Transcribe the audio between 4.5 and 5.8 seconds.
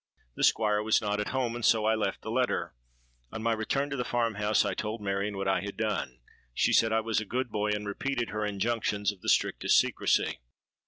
I told Marion what I had